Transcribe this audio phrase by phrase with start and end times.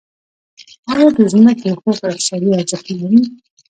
[0.93, 3.21] آیا د ځمکې حقوق اقتصادي ارزښت نلري؟